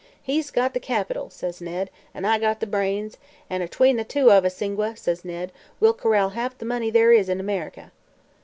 He's 0.23 0.49
got 0.49 0.73
the 0.73 0.79
capital,' 0.79 1.29
says 1.29 1.61
Ned, 1.61 1.91
'an' 2.15 2.25
I 2.25 2.39
got 2.39 2.59
the 2.59 2.65
brains; 2.65 3.17
an' 3.51 3.61
atween 3.61 3.97
the 3.97 4.03
two 4.03 4.31
of 4.31 4.45
us, 4.45 4.59
Ingua,' 4.59 4.95
says 4.97 5.23
Ned, 5.23 5.51
'we'll 5.79 5.93
corral 5.93 6.29
half 6.29 6.57
the 6.57 6.65
money 6.65 6.89
there 6.89 7.11
is 7.11 7.29
in 7.29 7.39
America.' 7.39 7.91